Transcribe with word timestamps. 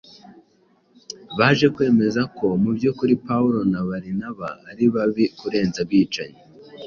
baje 1.37 1.67
kwemezwa 1.75 2.23
ko 2.37 2.47
mu 2.61 2.69
by’ukuri 2.77 3.13
Pawulo 3.25 3.59
na 3.71 3.81
Barinaba 3.89 4.47
ari 4.69 4.85
babi 4.93 5.23
kurenza 5.39 5.79
abicanyi 5.85 6.39